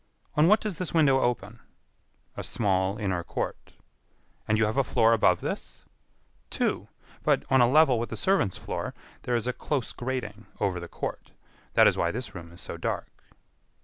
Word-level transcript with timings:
"On 0.33 0.47
what 0.47 0.59
does 0.61 0.79
this 0.79 0.95
window 0.95 1.19
open?" 1.21 1.59
"A 2.35 2.43
small 2.43 2.97
inner 2.97 3.23
court." 3.23 3.73
"And 4.47 4.57
you 4.57 4.65
have 4.65 4.75
a 4.77 4.83
floor 4.83 5.13
above 5.13 5.41
this?" 5.41 5.85
"Two; 6.49 6.87
but, 7.21 7.43
on 7.51 7.61
a 7.61 7.69
level 7.69 7.99
with 7.99 8.09
the 8.09 8.17
servant's 8.17 8.57
floor, 8.57 8.95
there 9.21 9.35
is 9.35 9.45
a 9.45 9.53
close 9.53 9.93
grating 9.93 10.47
over 10.59 10.79
the 10.79 10.87
court. 10.87 11.33
That 11.75 11.85
is 11.85 11.99
why 11.99 12.09
this 12.09 12.33
room 12.33 12.51
is 12.51 12.61
so 12.61 12.77
dark." 12.77 13.11